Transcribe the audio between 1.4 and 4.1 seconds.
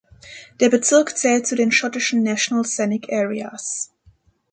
zu den schottischen National Scenic Areas.